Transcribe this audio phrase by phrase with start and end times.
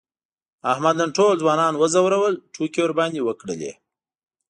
[0.71, 3.71] احمد نن ټول ځوانان و ځورول، ټوکې یې ورباندې وکړلې.